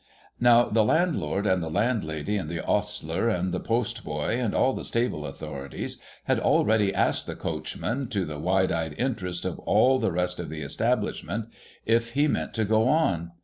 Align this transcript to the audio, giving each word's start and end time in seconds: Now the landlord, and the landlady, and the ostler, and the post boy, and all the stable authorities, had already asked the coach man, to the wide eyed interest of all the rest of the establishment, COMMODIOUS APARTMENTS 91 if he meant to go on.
Now 0.39 0.67
the 0.67 0.83
landlord, 0.83 1.45
and 1.45 1.61
the 1.61 1.69
landlady, 1.69 2.35
and 2.35 2.49
the 2.49 2.65
ostler, 2.65 3.29
and 3.29 3.53
the 3.53 3.59
post 3.59 4.03
boy, 4.03 4.29
and 4.39 4.55
all 4.55 4.73
the 4.73 4.83
stable 4.83 5.27
authorities, 5.27 5.99
had 6.23 6.39
already 6.39 6.91
asked 6.91 7.27
the 7.27 7.35
coach 7.35 7.77
man, 7.77 8.07
to 8.07 8.25
the 8.25 8.39
wide 8.39 8.71
eyed 8.71 8.95
interest 8.97 9.45
of 9.45 9.59
all 9.59 9.99
the 9.99 10.11
rest 10.11 10.39
of 10.39 10.49
the 10.49 10.61
establishment, 10.63 11.49
COMMODIOUS 11.85 11.85
APARTMENTS 11.85 11.85
91 11.85 11.97
if 11.97 12.11
he 12.13 12.27
meant 12.27 12.53
to 12.55 12.65
go 12.65 12.87
on. 12.87 13.33